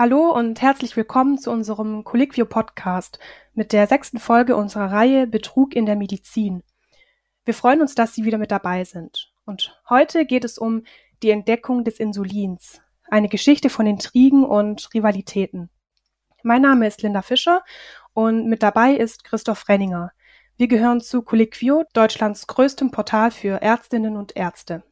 [0.00, 3.18] Hallo und herzlich willkommen zu unserem Colliquio Podcast
[3.52, 6.62] mit der sechsten Folge unserer Reihe Betrug in der Medizin.
[7.44, 9.30] Wir freuen uns, dass Sie wieder mit dabei sind.
[9.44, 10.84] Und heute geht es um
[11.22, 15.68] die Entdeckung des Insulins, eine Geschichte von Intrigen und Rivalitäten.
[16.42, 17.62] Mein Name ist Linda Fischer
[18.14, 20.12] und mit dabei ist Christoph Renninger.
[20.56, 24.82] Wir gehören zu Colliquio, Deutschlands größtem Portal für Ärztinnen und Ärzte.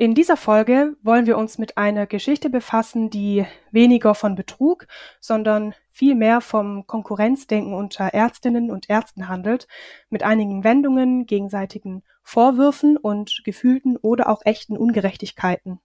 [0.00, 4.86] In dieser Folge wollen wir uns mit einer Geschichte befassen, die weniger von Betrug,
[5.20, 9.68] sondern vielmehr vom Konkurrenzdenken unter Ärztinnen und Ärzten handelt,
[10.08, 15.80] mit einigen Wendungen, gegenseitigen Vorwürfen und gefühlten oder auch echten Ungerechtigkeiten.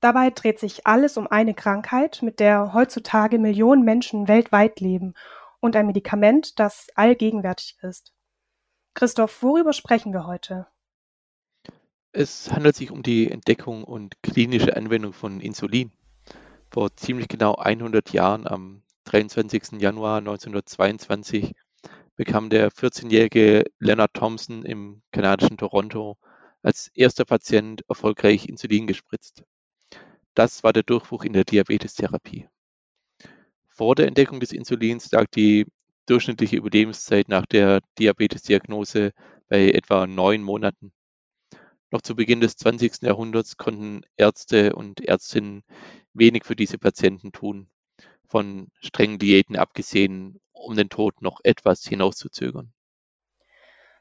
[0.00, 5.12] Dabei dreht sich alles um eine Krankheit, mit der heutzutage Millionen Menschen weltweit leben
[5.60, 8.14] und ein Medikament, das allgegenwärtig ist.
[8.94, 10.66] Christoph, worüber sprechen wir heute?
[12.16, 15.90] Es handelt sich um die Entdeckung und klinische Anwendung von Insulin.
[16.70, 19.80] Vor ziemlich genau 100 Jahren, am 23.
[19.80, 21.56] Januar 1922,
[22.14, 26.16] bekam der 14-jährige Leonard Thompson im kanadischen Toronto
[26.62, 29.42] als erster Patient erfolgreich Insulin gespritzt.
[30.34, 32.46] Das war der Durchbruch in der Diabetestherapie.
[33.66, 35.66] Vor der Entdeckung des Insulins lag die
[36.06, 39.10] durchschnittliche Überlebenszeit nach der Diabetesdiagnose
[39.48, 40.92] bei etwa neun Monaten.
[41.94, 43.02] Noch zu Beginn des 20.
[43.02, 45.62] Jahrhunderts konnten Ärzte und Ärztinnen
[46.12, 47.68] wenig für diese Patienten tun,
[48.26, 52.72] von strengen Diäten abgesehen, um den Tod noch etwas hinauszuzögern.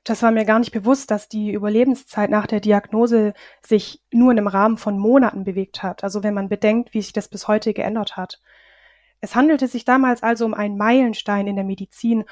[0.03, 4.39] Das war mir gar nicht bewusst, dass die Überlebenszeit nach der Diagnose sich nur in
[4.39, 6.03] einem Rahmen von Monaten bewegt hat.
[6.03, 8.41] Also wenn man bedenkt, wie sich das bis heute geändert hat.
[9.21, 12.25] Es handelte sich damals also um einen Meilenstein in der Medizin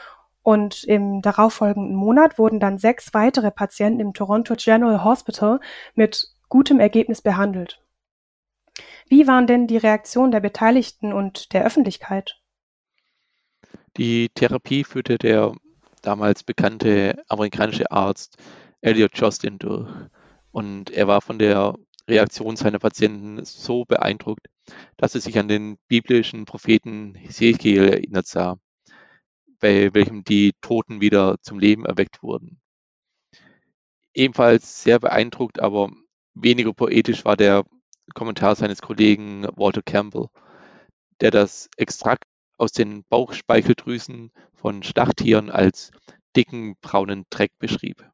[0.44, 5.60] und im darauffolgenden Monat wurden dann sechs weitere Patienten im Toronto General Hospital
[5.96, 7.82] mit gutem Ergebnis behandelt.
[9.08, 12.40] Wie waren denn die Reaktionen der Beteiligten und der Öffentlichkeit?
[13.98, 15.54] Die Therapie führte der
[16.02, 18.38] damals bekannte amerikanische Arzt
[18.82, 19.90] Elliot Jocelyn durch.
[20.52, 21.76] Und er war von der
[22.08, 24.48] Reaktion seiner Patienten so beeindruckt,
[24.98, 28.58] dass er sich an den biblischen Propheten Hesekiel erinnert sah
[29.62, 32.60] bei welchem die Toten wieder zum Leben erweckt wurden.
[34.14, 35.90] Ebenfalls sehr beeindruckt, aber
[36.34, 37.64] weniger poetisch war der
[38.14, 40.28] Kommentar seines Kollegen Walter Campbell,
[41.22, 42.26] der das Extrakt
[42.58, 45.92] aus den Bauchspeicheldrüsen von Schlachttieren als
[46.36, 48.06] dicken braunen Dreck beschrieb.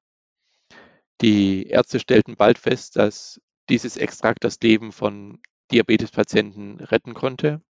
[1.21, 5.41] Die Ärzte stellten bald fest, dass dieses Extrakt das Leben von
[5.71, 7.61] Diabetespatienten retten konnte,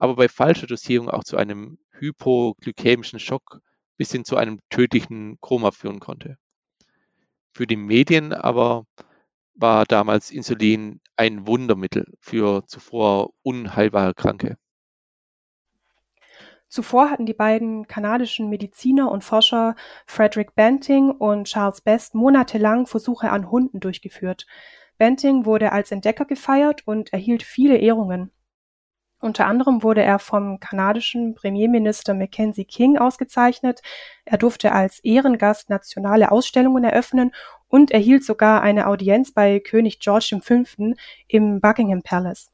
[0.00, 3.60] aber bei falscher Dosierung auch zu einem hypoglykämischen Schock
[3.96, 6.38] bis hin zu einem tödlichen Koma führen konnte.
[7.52, 8.86] Für die Medien aber
[9.54, 14.56] war damals Insulin ein Wundermittel für zuvor unheilbare Kranke.
[16.68, 19.74] Zuvor hatten die beiden kanadischen Mediziner und Forscher
[20.06, 24.46] Frederick Banting und Charles Best monatelang Versuche an Hunden durchgeführt.
[24.96, 28.30] Banting wurde als Entdecker gefeiert und erhielt viele Ehrungen.
[29.20, 33.82] Unter anderem wurde er vom kanadischen Premierminister Mackenzie King ausgezeichnet.
[34.24, 37.32] Er durfte als Ehrengast nationale Ausstellungen eröffnen
[37.68, 40.94] und erhielt sogar eine Audienz bei König George V.
[41.28, 42.50] im Buckingham Palace.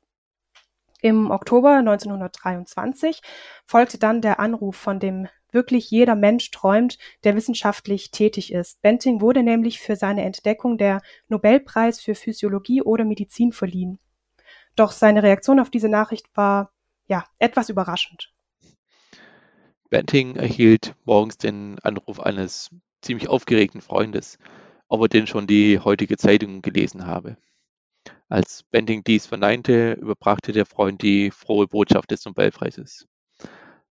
[1.03, 3.21] Im Oktober 1923
[3.65, 8.83] folgte dann der Anruf, von dem wirklich jeder Mensch träumt, der wissenschaftlich tätig ist.
[8.83, 14.00] Benting wurde nämlich für seine Entdeckung der Nobelpreis für Physiologie oder Medizin verliehen.
[14.76, 16.70] Doch seine Reaktion auf diese Nachricht war
[17.09, 18.32] ja etwas überraschend.
[19.91, 22.70] Banting erhielt morgens den Anruf eines
[23.00, 24.38] ziemlich aufgeregten Freundes,
[24.88, 27.36] ob er denn schon die heutige Zeitung gelesen habe.
[28.28, 33.06] Als Banting dies verneinte, überbrachte der Freund die frohe Botschaft des Nobelpreises.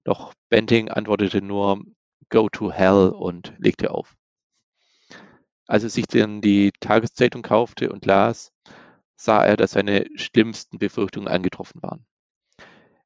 [0.04, 1.82] Doch Banting antwortete nur
[2.30, 4.16] Go to hell und legte auf.
[5.68, 8.52] Als er sich dann die Tageszeitung kaufte und las,
[9.16, 12.06] sah er, dass seine schlimmsten Befürchtungen eingetroffen waren.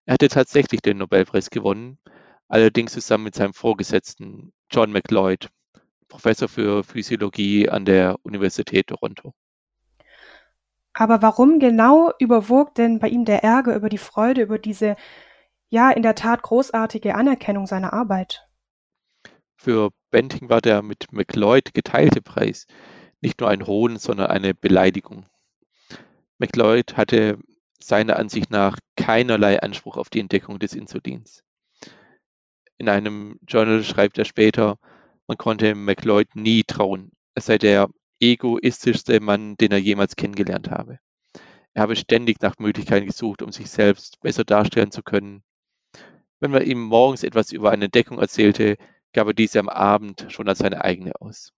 [0.06, 2.00] Er hatte tatsächlich den Nobelpreis gewonnen,
[2.48, 5.50] allerdings zusammen mit seinem Vorgesetzten John McLeod,
[6.08, 9.34] Professor für Physiologie an der Universität Toronto.
[10.94, 14.96] Aber warum genau überwog denn bei ihm der Ärger über die Freude über diese,
[15.70, 18.48] ja, in der Tat großartige Anerkennung seiner Arbeit?
[19.56, 22.66] Für Benting war der mit McLeod geteilte Preis
[23.22, 25.26] nicht nur ein Hohn, sondern eine Beleidigung.
[26.40, 27.38] McLeod hatte
[27.80, 31.44] seiner Ansicht nach keinerlei Anspruch auf die Entdeckung des Insulins.
[32.78, 34.78] In einem Journal schreibt er später,
[35.28, 37.90] man konnte McLeod nie trauen, es sei der
[38.22, 41.00] egoistischste Mann, den er jemals kennengelernt habe.
[41.74, 45.44] Er habe ständig nach Möglichkeiten gesucht, um sich selbst besser darstellen zu können.
[46.40, 48.78] Wenn man ihm morgens etwas über eine Entdeckung erzählte,
[49.14, 51.54] gab er diese am Abend schon als seine eigene aus.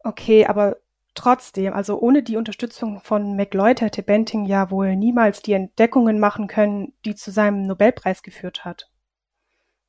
[0.00, 0.76] Okay, aber
[1.14, 6.46] trotzdem, also ohne die Unterstützung von McLeod hätte Benting ja wohl niemals die Entdeckungen machen
[6.46, 8.90] können, die zu seinem Nobelpreis geführt hat.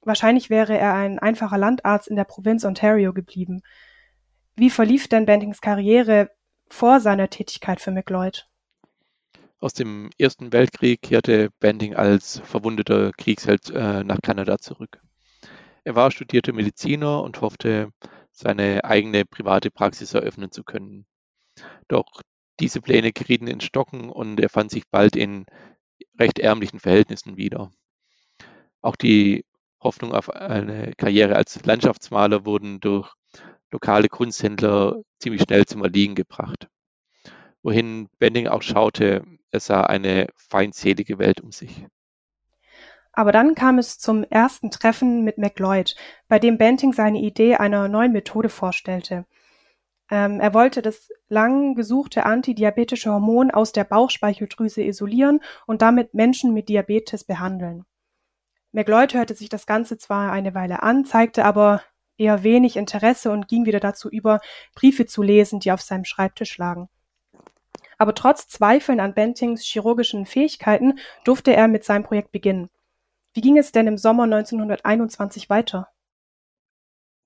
[0.04, 3.62] Wahrscheinlich wäre er ein einfacher Landarzt in der Provinz Ontario geblieben.
[4.56, 6.32] Wie verlief denn Bentings Karriere
[6.68, 8.48] vor seiner Tätigkeit für McLeod?
[9.60, 15.00] Aus dem Ersten Weltkrieg kehrte Benting als verwundeter Kriegsheld äh, nach Kanada zurück.
[15.84, 17.92] Er war studierter Mediziner und hoffte,
[18.32, 21.06] seine eigene private Praxis eröffnen zu können.
[21.88, 22.22] Doch
[22.60, 25.46] diese Pläne gerieten ins Stocken und er fand sich bald in
[26.20, 27.72] recht ärmlichen Verhältnissen wieder.
[28.82, 29.46] Auch die
[29.82, 33.12] Hoffnung auf eine Karriere als Landschaftsmaler wurden durch
[33.72, 36.68] lokale Kunsthändler ziemlich schnell zum Erliegen gebracht.
[37.64, 41.86] Wohin Benning auch schaute, er sah eine feindselige Welt um sich.
[43.14, 45.96] Aber dann kam es zum ersten Treffen mit McLeod,
[46.28, 49.26] bei dem Benting seine Idee einer neuen Methode vorstellte.
[50.10, 56.54] Ähm, er wollte das lang gesuchte antidiabetische Hormon aus der Bauchspeicheldrüse isolieren und damit Menschen
[56.54, 57.86] mit Diabetes behandeln.
[58.74, 61.82] McLeod hörte sich das Ganze zwar eine Weile an, zeigte aber
[62.18, 64.40] eher wenig Interesse und ging wieder dazu über,
[64.76, 66.88] Briefe zu lesen, die auf seinem Schreibtisch lagen.
[67.98, 72.70] Aber trotz Zweifeln an Bentings chirurgischen Fähigkeiten durfte er mit seinem Projekt beginnen.
[73.34, 75.88] Wie ging es denn im Sommer 1921 weiter?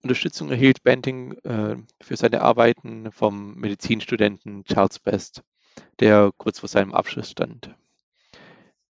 [0.03, 5.41] Unterstützung erhielt Banting äh, für seine Arbeiten vom Medizinstudenten Charles Best,
[5.99, 7.73] der kurz vor seinem Abschluss stand.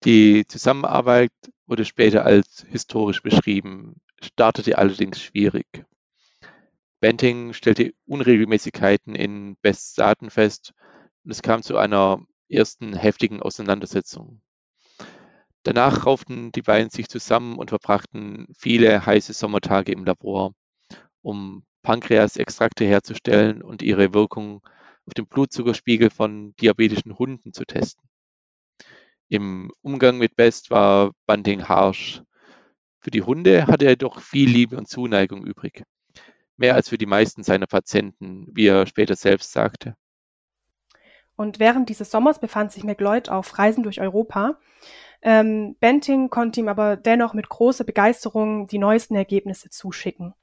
[0.03, 1.31] Die Zusammenarbeit
[1.65, 5.83] wurde später als historisch beschrieben, startete allerdings schwierig.
[6.99, 10.73] Banting stellte Unregelmäßigkeiten in Bests Daten fest
[11.23, 14.41] und es kam zu einer ersten heftigen Auseinandersetzung.
[15.63, 20.53] Danach rauften die beiden sich zusammen und verbrachten viele heiße Sommertage im Labor,
[21.21, 24.61] um Pankreasextrakte herzustellen und ihre Wirkung
[25.05, 28.07] auf den Blutzuckerspiegel von diabetischen Hunden zu testen.
[29.27, 32.23] Im Umgang mit Best war Bunting harsch.
[32.99, 35.83] Für die Hunde hatte er jedoch viel Liebe und Zuneigung übrig.
[36.57, 39.95] Mehr als für die meisten seiner Patienten, wie er später selbst sagte.
[41.35, 44.59] Und während dieses Sommers befand sich McLeod auf Reisen durch Europa.
[45.21, 50.33] Ähm, Benting konnte ihm aber dennoch mit großer Begeisterung die neuesten Ergebnisse zuschicken.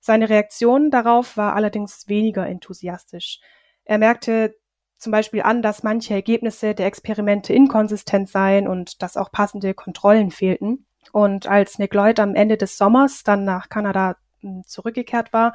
[0.00, 3.40] Seine Reaktion darauf war allerdings weniger enthusiastisch.
[3.84, 4.56] Er merkte
[4.96, 10.30] zum Beispiel an, dass manche Ergebnisse der Experimente inkonsistent seien und dass auch passende Kontrollen
[10.30, 10.86] fehlten.
[11.12, 15.54] Und als Nick Lloyd am Ende des Sommers dann nach Kanada hm, zurückgekehrt war,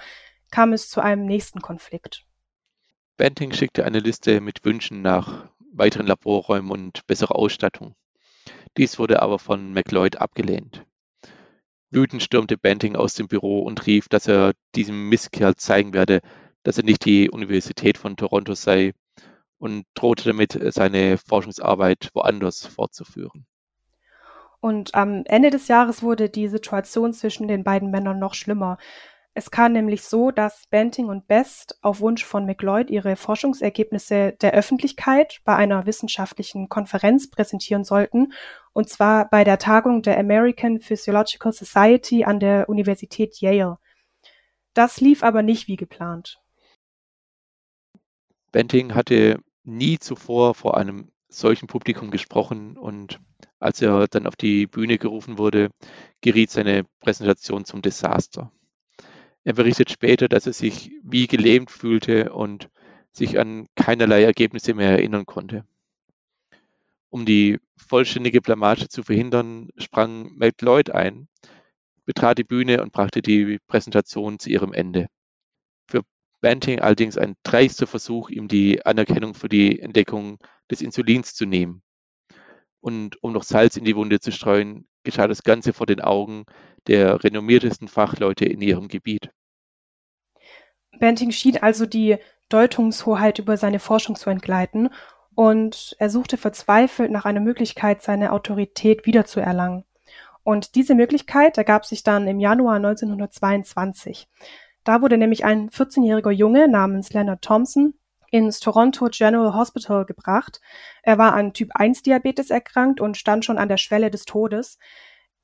[0.52, 2.25] kam es zu einem nächsten Konflikt.
[3.18, 7.96] Banting schickte eine Liste mit Wünschen nach weiteren Laborräumen und besserer Ausstattung.
[8.77, 10.86] Dies wurde aber von McLeod abgelehnt.
[11.92, 16.22] Wütend stürmte Banting aus dem Büro und rief, dass er diesem Misskerl zeigen werde,
[16.63, 18.94] dass er nicht die Universität von Toronto sei
[19.57, 23.45] und drohte damit, seine Forschungsarbeit woanders fortzuführen.
[24.60, 28.78] Und am Ende des Jahres wurde die Situation zwischen den beiden Männern noch schlimmer.
[29.38, 34.54] Es kam nämlich so, dass Banting und Best auf Wunsch von McLeod ihre Forschungsergebnisse der
[34.54, 38.31] Öffentlichkeit bei einer wissenschaftlichen Konferenz präsentieren sollten,
[38.71, 43.78] und zwar bei der Tagung der American Physiological Society an der Universität Yale.
[44.74, 46.40] Das lief aber nicht wie geplant.
[48.54, 53.19] Banting hatte nie zuvor vor einem solchen Publikum gesprochen und
[53.59, 55.71] als er dann auf die Bühne gerufen wurde,
[56.21, 58.54] geriet seine Präsentation zum Desaster.
[59.45, 62.69] Er berichtet später, dass er sich wie gelähmt fühlte und
[63.11, 65.66] sich an keinerlei Ergebnisse mehr erinnern konnte.
[67.09, 71.28] Um die vollständige Blamage zu verhindern, sprang Lloyd ein,
[72.06, 75.07] betrat die Bühne und brachte die Präsentation zu ihrem Ende.
[75.87, 76.02] Für
[76.42, 80.40] Banting allerdings ein dreister Versuch, ihm die Anerkennung für die Entdeckung
[80.71, 81.83] des Insulins zu nehmen.
[82.81, 86.45] Und um noch Salz in die Wunde zu streuen, geschah das Ganze vor den Augen
[86.87, 89.31] der renommiertesten Fachleute in ihrem Gebiet.
[90.99, 92.18] Banting schien also die
[92.49, 94.90] Deutungshoheit über seine Forschung zu entgleiten
[95.33, 99.83] und er suchte verzweifelt nach einer Möglichkeit, seine Autorität wiederzuerlangen.
[100.44, 104.28] Und diese Möglichkeit ergab sich dann im Januar 1922.
[104.83, 107.95] Da wurde nämlich ein 14-jähriger Junge namens Leonard Thompson
[108.30, 110.61] ins Toronto General Hospital gebracht.
[111.02, 114.78] Er war an Typ 1 Diabetes erkrankt und stand schon an der Schwelle des Todes.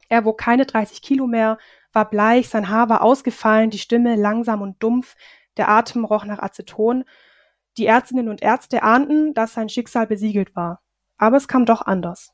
[0.09, 1.57] Er wog keine 30 Kilo mehr,
[1.93, 5.15] war bleich, sein Haar war ausgefallen, die Stimme langsam und dumpf.
[5.57, 7.03] Der Atem roch nach Aceton.
[7.77, 10.81] Die Ärztinnen und Ärzte ahnten, dass sein Schicksal besiegelt war.
[11.17, 12.33] Aber es kam doch anders.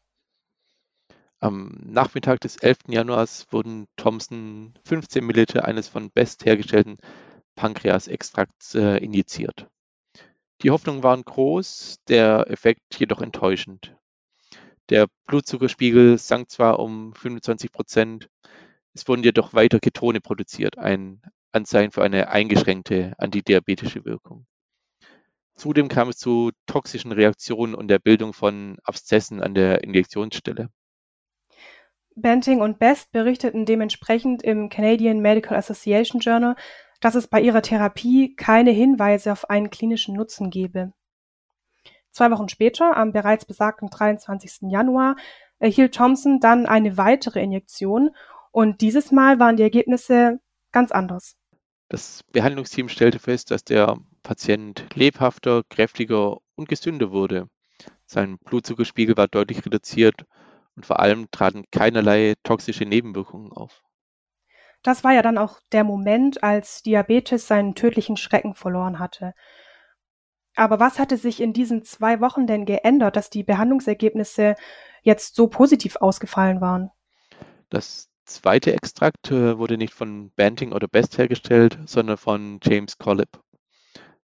[1.40, 2.80] Am Nachmittag des 11.
[2.88, 6.98] Januars wurden Thompson 15 Milliliter eines von Best hergestellten
[7.56, 9.68] Pankreasextrakts äh, injiziert.
[10.64, 13.96] Die Hoffnungen waren groß, der Effekt jedoch enttäuschend.
[14.90, 18.30] Der Blutzuckerspiegel sank zwar um 25 Prozent,
[18.94, 21.22] es wurden jedoch weiter Ketone produziert, ein
[21.52, 24.46] Anzeichen für eine eingeschränkte antidiabetische Wirkung.
[25.56, 30.70] Zudem kam es zu toxischen Reaktionen und der Bildung von Abszessen an der Injektionsstelle.
[32.16, 36.56] Banting und Best berichteten dementsprechend im Canadian Medical Association Journal,
[37.00, 40.94] dass es bei ihrer Therapie keine Hinweise auf einen klinischen Nutzen gebe.
[42.12, 44.72] Zwei Wochen später, am bereits besagten 23.
[44.72, 45.16] Januar,
[45.60, 48.12] erhielt Thompson dann eine weitere Injektion
[48.52, 50.40] und dieses Mal waren die Ergebnisse
[50.78, 51.36] ganz anders.
[51.90, 57.50] Das Behandlungsteam stellte fest, dass der Patient lebhafter, kräftiger und gesünder wurde.
[58.06, 60.26] Sein Blutzuckerspiegel war deutlich reduziert
[60.76, 63.82] und vor allem traten keinerlei toxische Nebenwirkungen auf.
[64.84, 69.34] Das war ja dann auch der Moment, als Diabetes seinen tödlichen Schrecken verloren hatte.
[70.56, 74.54] Aber was hatte sich in diesen zwei Wochen denn geändert, dass die Behandlungsergebnisse
[75.02, 76.92] jetzt so positiv ausgefallen waren?
[77.70, 83.42] Das zweite Extrakt äh, wurde nicht von Banting oder Best hergestellt, sondern von James Collip.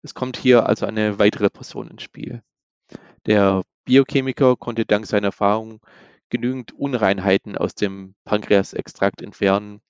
[0.02, 2.42] Es kommt hier also eine weitere Person ins Spiel.
[3.26, 5.80] Der Biochemiker konnte dank seiner Erfahrung
[6.30, 9.80] genügend Unreinheiten aus dem Pankreasextrakt entfernen,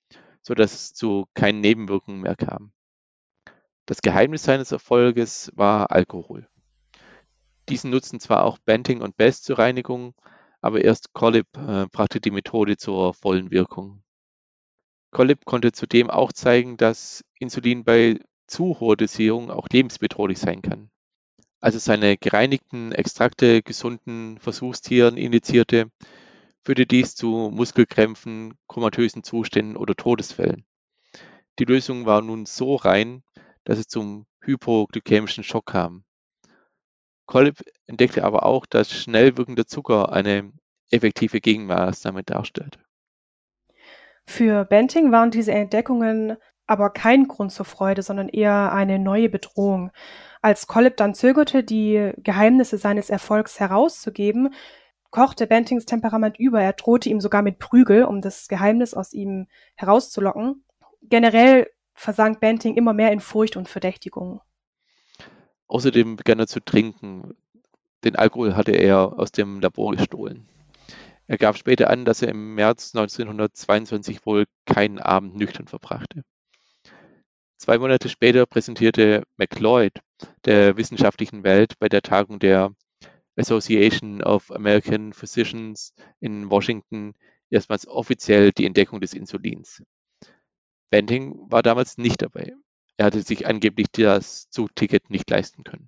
[0.41, 2.71] sodass es zu keinen Nebenwirkungen mehr kam.
[3.85, 6.47] Das Geheimnis seines Erfolges war Alkohol.
[7.69, 10.15] Diesen nutzten zwar auch Banting und Best zur Reinigung,
[10.61, 14.03] aber erst Collip äh, brachte die Methode zur vollen Wirkung.
[15.11, 20.89] Collip konnte zudem auch zeigen, dass Insulin bei zu hoher Dosierung auch lebensbedrohlich sein kann.
[21.61, 25.91] Als er seine gereinigten Extrakte gesunden Versuchstieren injizierte,
[26.63, 30.65] führte dies zu Muskelkrämpfen, komatösen Zuständen oder Todesfällen.
[31.57, 33.23] Die Lösung war nun so rein,
[33.65, 36.03] dass es zum hypoglykämischen Schock kam.
[37.29, 40.51] Kolb entdeckte aber auch, dass schnell wirkender Zucker eine
[40.89, 42.79] effektive Gegenmaßnahme darstellt.
[44.25, 49.91] Für Benting waren diese Entdeckungen aber kein Grund zur Freude, sondern eher eine neue Bedrohung.
[50.41, 54.55] Als Collip dann zögerte, die Geheimnisse seines Erfolgs herauszugeben,
[55.11, 56.59] kochte Bentings Temperament über.
[56.63, 59.45] Er drohte ihm sogar mit Prügel, um das Geheimnis aus ihm
[59.75, 60.63] herauszulocken.
[61.03, 64.41] Generell versank Benting immer mehr in Furcht und Verdächtigung.
[65.69, 67.35] Außerdem begann er zu trinken.
[68.03, 70.49] Den Alkohol hatte er aus dem Labor gestohlen.
[71.27, 76.23] Er gab später an, dass er im März 1922 wohl keinen Abend nüchtern verbrachte.
[77.57, 79.93] Zwei Monate später präsentierte McLeod
[80.45, 82.73] der wissenschaftlichen Welt bei der Tagung der
[83.35, 87.13] Association of American Physicians in Washington
[87.51, 89.83] erstmals offiziell die Entdeckung des Insulins.
[90.89, 92.53] Banting war damals nicht dabei.
[92.99, 95.87] Er hatte sich angeblich das Zugticket nicht leisten können.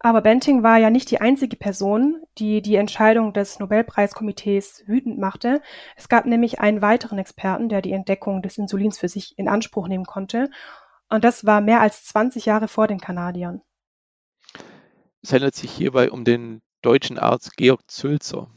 [0.00, 5.62] Aber Banting war ja nicht die einzige Person, die die Entscheidung des Nobelpreiskomitees wütend machte.
[5.94, 9.86] Es gab nämlich einen weiteren Experten, der die Entdeckung des Insulins für sich in Anspruch
[9.86, 10.50] nehmen konnte.
[11.08, 13.62] Und das war mehr als 20 Jahre vor den Kanadiern.
[15.22, 18.50] Es handelt sich hierbei um den deutschen Arzt Georg Zülzer,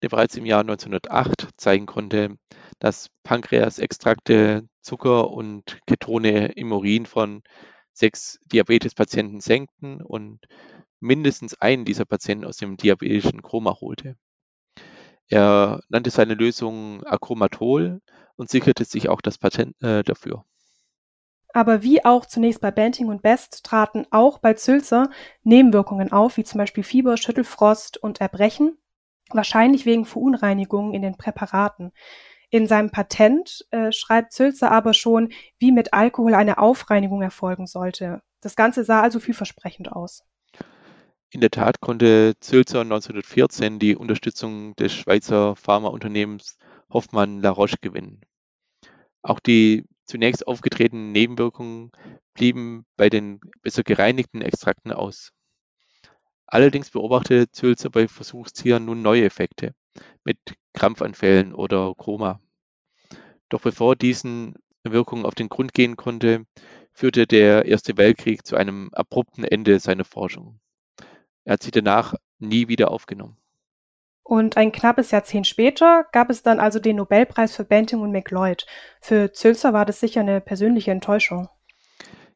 [0.00, 2.38] der bereits im Jahr 1908 zeigen konnte,
[2.78, 7.42] dass Pankreasextrakte Zucker und Ketone im Urin von
[7.92, 10.40] sechs Diabetespatienten senkten und
[11.00, 14.16] mindestens einen dieser Patienten aus dem diabetischen Koma holte.
[15.28, 18.00] Er nannte seine Lösung Acromatol
[18.36, 20.44] und sicherte sich auch das Patent äh, dafür.
[21.52, 25.10] Aber wie auch zunächst bei Banting und Best traten auch bei Zülzer
[25.42, 28.78] Nebenwirkungen auf, wie zum Beispiel Fieber, Schüttelfrost und Erbrechen,
[29.30, 31.92] wahrscheinlich wegen Verunreinigungen in den Präparaten.
[32.50, 38.22] In seinem Patent äh, schreibt Zülzer aber schon, wie mit Alkohol eine Aufreinigung erfolgen sollte.
[38.40, 40.24] Das Ganze sah also vielversprechend aus.
[41.30, 46.56] In der Tat konnte Zülzer 1914 die Unterstützung des Schweizer Pharmaunternehmens
[46.90, 48.22] Hoffmann La Roche gewinnen.
[49.20, 51.92] Auch die zunächst aufgetretenen Nebenwirkungen
[52.32, 55.32] blieben bei den besser gereinigten Extrakten aus.
[56.46, 59.74] Allerdings beobachtete Zülzer bei Versuchstieren nun neue Effekte
[60.24, 60.38] mit
[60.78, 62.40] Krampfanfällen oder Koma.
[63.48, 64.54] Doch bevor diesen
[64.84, 66.44] Wirkungen auf den Grund gehen konnte,
[66.92, 70.60] führte der Erste Weltkrieg zu einem abrupten Ende seiner Forschung.
[71.44, 73.36] Er hat sie danach nie wieder aufgenommen.
[74.22, 78.66] Und ein knappes Jahrzehnt später gab es dann also den Nobelpreis für Banting und McLeod.
[79.00, 81.48] Für Zülzer war das sicher eine persönliche Enttäuschung.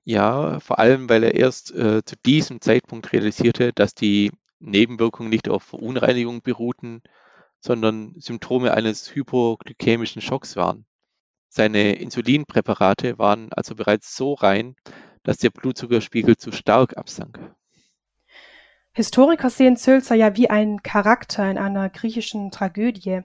[0.02, 5.48] Ja, vor allem, weil er erst äh, zu diesem Zeitpunkt realisierte, dass die Nebenwirkungen nicht
[5.48, 7.02] auf Verunreinigung beruhten,
[7.62, 10.84] sondern Symptome eines hypoglykämischen Schocks waren.
[11.48, 14.74] Seine Insulinpräparate waren also bereits so rein,
[15.22, 17.38] dass der Blutzuckerspiegel zu stark absank.
[18.92, 23.20] Historiker sehen Zülzer ja wie einen Charakter in einer griechischen Tragödie.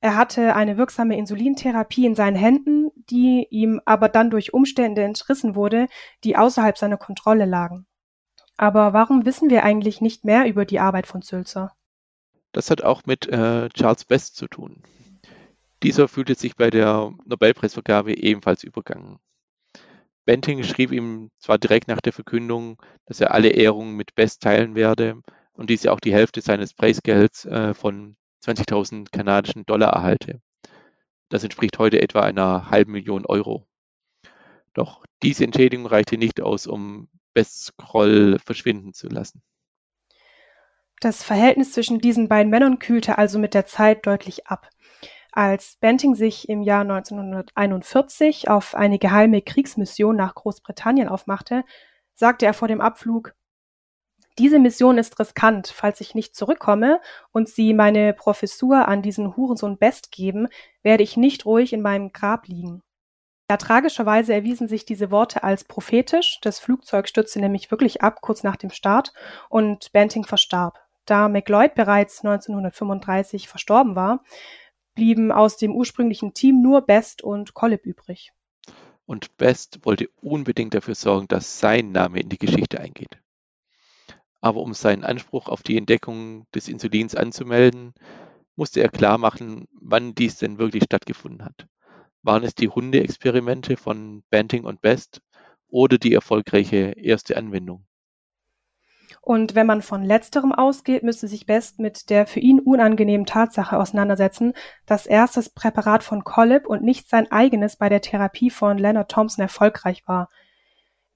[0.00, 5.54] Er hatte eine wirksame Insulintherapie in seinen Händen, die ihm aber dann durch Umstände entrissen
[5.54, 5.88] wurde,
[6.24, 7.86] die außerhalb seiner Kontrolle lagen.
[8.58, 11.72] Aber warum wissen wir eigentlich nicht mehr über die Arbeit von Zülzer?
[12.56, 14.82] Das hat auch mit äh, Charles Best zu tun.
[15.82, 19.18] Dieser fühlte sich bei der Nobelpreisvergabe ebenfalls übergangen.
[20.24, 24.74] Benting schrieb ihm zwar direkt nach der Verkündung, dass er alle Ehrungen mit Best teilen
[24.74, 25.20] werde
[25.52, 30.40] und diese auch die Hälfte seines Preisgelds äh, von 20.000 kanadischen Dollar erhalte.
[31.28, 33.66] Das entspricht heute etwa einer halben Million Euro.
[34.72, 39.42] Doch diese Entschädigung reichte nicht aus, um Bests Groll verschwinden zu lassen.
[41.00, 44.70] Das Verhältnis zwischen diesen beiden Männern kühlte also mit der Zeit deutlich ab.
[45.32, 51.64] Als Benting sich im Jahr 1941 auf eine geheime Kriegsmission nach Großbritannien aufmachte,
[52.14, 53.34] sagte er vor dem Abflug,
[54.38, 55.68] diese Mission ist riskant.
[55.68, 57.00] Falls ich nicht zurückkomme
[57.32, 60.48] und Sie meine Professur an diesen Hurensohn Best geben,
[60.82, 62.82] werde ich nicht ruhig in meinem Grab liegen.
[63.50, 66.38] Ja, tragischerweise erwiesen sich diese Worte als prophetisch.
[66.42, 69.12] Das Flugzeug stürzte nämlich wirklich ab kurz nach dem Start
[69.48, 70.85] und Benting verstarb.
[71.06, 74.24] Da McLeod bereits 1935 verstorben war,
[74.94, 78.32] blieben aus dem ursprünglichen Team nur Best und Collip übrig.
[79.06, 83.20] Und Best wollte unbedingt dafür sorgen, dass sein Name in die Geschichte eingeht.
[84.40, 87.94] Aber um seinen Anspruch auf die Entdeckung des Insulins anzumelden,
[88.56, 91.68] musste er klar machen, wann dies denn wirklich stattgefunden hat.
[92.22, 95.20] Waren es die Hundeexperimente von Banting und Best
[95.68, 97.86] oder die erfolgreiche erste Anwendung?
[99.26, 103.76] Und wenn man von letzterem ausgeht, müsste sich Best mit der für ihn unangenehmen Tatsache
[103.76, 104.52] auseinandersetzen,
[104.86, 109.10] dass erst das Präparat von Collip und nicht sein eigenes bei der Therapie von Leonard
[109.10, 110.30] Thompson erfolgreich war.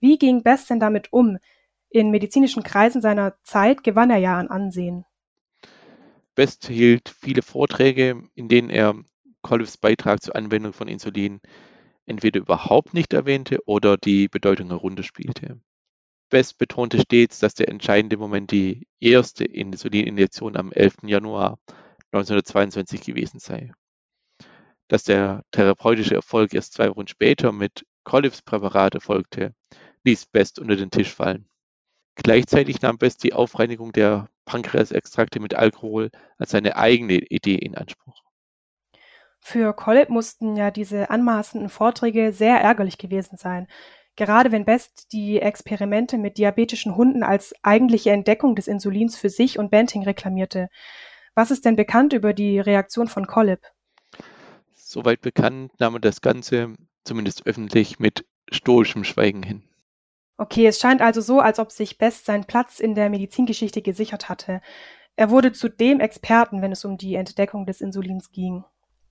[0.01, 1.39] Wie ging Best denn damit um?
[1.89, 5.05] In medizinischen Kreisen seiner Zeit gewann er ja an Ansehen.
[6.35, 8.97] Best hielt viele Vorträge, in denen er
[9.43, 11.41] Collips Beitrag zur Anwendung von Insulin
[12.07, 15.61] entweder überhaupt nicht erwähnte oder die Bedeutung herunterspielte.
[16.31, 20.99] Best betonte stets, dass der entscheidende Moment die erste Insulininjektion am 11.
[21.03, 21.59] Januar
[22.13, 23.73] 1922 gewesen sei.
[24.89, 29.55] Dass der therapeutische Erfolg erst zwei Wochen später mit Collips Präparat erfolgte,
[30.05, 31.49] ließ Best unter den Tisch fallen.
[32.15, 38.23] Gleichzeitig nahm Best die Aufreinigung der Pankreasextrakte mit Alkohol als seine eigene Idee in Anspruch.
[39.41, 43.69] Für Collip mussten ja diese anmaßenden Vorträge sehr ärgerlich gewesen sein.
[44.17, 49.59] Gerade wenn Best die Experimente mit diabetischen Hunden als eigentliche Entdeckung des Insulins für sich
[49.59, 50.69] und Banting reklamierte.
[51.35, 53.61] Was ist denn bekannt über die Reaktion von Collip?
[54.75, 59.63] Soweit bekannt nahm er das Ganze, zumindest öffentlich, mit stoischem Schweigen hin.
[60.37, 64.29] Okay, es scheint also so, als ob sich Best seinen Platz in der Medizingeschichte gesichert
[64.29, 64.61] hatte.
[65.15, 68.65] Er wurde zu dem Experten, wenn es um die Entdeckung des Insulins ging.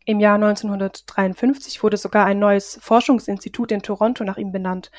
[0.09, 4.89] Im Jahr 1953 wurde sogar ein neues Forschungsinstitut in Toronto nach ihm benannt.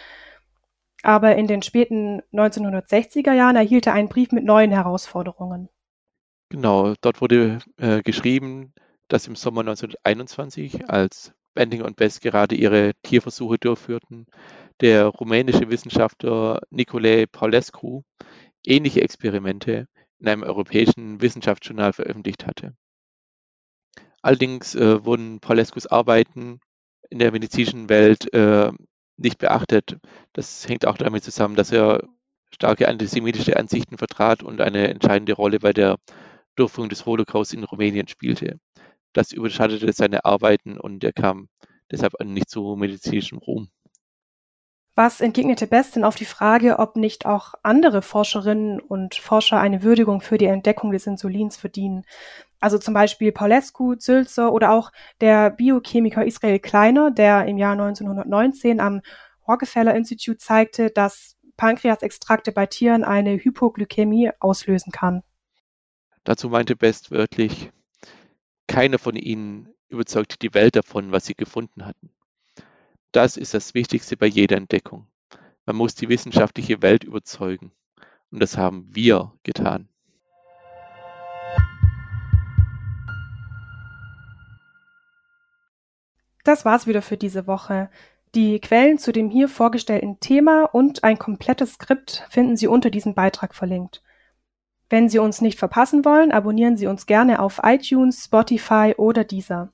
[1.03, 5.69] Aber in den späten 1960er Jahren erhielt er einen Brief mit neuen Herausforderungen.
[6.49, 8.73] Genau, dort wurde äh, geschrieben,
[9.09, 14.27] dass im Sommer 1921, als Bending und Bess gerade ihre Tierversuche durchführten,
[14.81, 18.03] der rumänische Wissenschaftler Nicolae Paulescu
[18.65, 19.89] ähnliche Experimente
[20.21, 22.77] in einem europäischen Wissenschaftsjournal veröffentlicht hatte.
[24.23, 26.61] Allerdings äh, wurden Paulescus Arbeiten
[27.09, 28.71] in der medizinischen Welt äh,
[29.17, 29.99] nicht beachtet.
[30.33, 32.03] Das hängt auch damit zusammen, dass er
[32.53, 35.97] starke antisemitische Ansichten vertrat und eine entscheidende Rolle bei der
[36.57, 38.59] Durchführung des Holocaust in Rumänien spielte.
[39.13, 41.49] Das überschattete seine Arbeiten und er kam
[41.91, 43.69] deshalb nicht zu medizinischem Ruhm.
[44.95, 49.83] Was entgegnete Best denn auf die Frage, ob nicht auch andere Forscherinnen und Forscher eine
[49.83, 52.05] Würdigung für die Entdeckung des Insulins verdienen?
[52.61, 58.81] Also zum Beispiel Paulescu, Zülzer oder auch der Biochemiker Israel Kleiner, der im Jahr 1919
[58.81, 59.01] am
[59.49, 65.23] Rockefeller Institute zeigte, dass Pankreasextrakte bei Tieren eine Hypoglykämie auslösen kann.
[66.25, 67.71] Dazu meinte Best wörtlich,
[68.67, 72.11] keiner von ihnen überzeugte die Welt davon, was sie gefunden hatten.
[73.13, 75.07] Das ist das Wichtigste bei jeder Entdeckung.
[75.67, 77.73] Man muss die wissenschaftliche Welt überzeugen.
[78.31, 79.89] Und das haben wir getan.
[86.45, 87.91] Das war's wieder für diese Woche.
[88.35, 93.15] Die Quellen zu dem hier vorgestellten Thema und ein komplettes Skript finden Sie unter diesem
[93.15, 94.03] Beitrag verlinkt.
[94.89, 99.73] Wenn Sie uns nicht verpassen wollen, abonnieren Sie uns gerne auf iTunes, Spotify oder Deezer.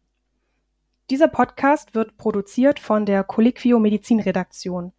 [1.11, 4.93] Dieser Podcast wird produziert von der Colliquio Medizin Redaktion.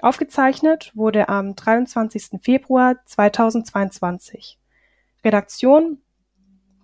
[0.00, 2.40] Aufgezeichnet wurde am 23.
[2.42, 4.58] Februar 2022.
[5.24, 5.98] Redaktion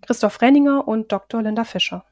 [0.01, 1.43] Christoph Renninger und Dr.
[1.43, 2.05] Linda Fischer.